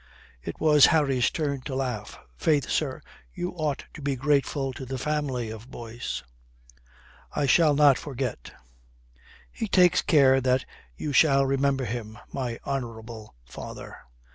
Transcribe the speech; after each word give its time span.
It 0.41 0.59
was 0.59 0.87
Harry's 0.87 1.29
turn 1.29 1.61
to 1.65 1.75
laugh. 1.75 2.17
"Faith, 2.35 2.67
sir, 2.67 3.03
you 3.35 3.51
ought 3.51 3.83
to 3.93 4.01
be 4.01 4.15
grateful 4.15 4.73
to 4.73 4.83
the 4.83 4.97
family 4.97 5.51
of 5.51 5.69
Boyce." 5.69 6.23
"I 7.35 7.45
shall 7.45 7.75
not 7.75 7.99
forget." 7.99 8.51
"He 9.51 9.67
takes 9.67 10.01
care 10.01 10.41
that 10.41 10.65
you 10.97 11.13
shall 11.13 11.45
remember 11.45 11.85
him, 11.85 12.17
my 12.33 12.57
honourable 12.65 13.35
father." 13.45 13.95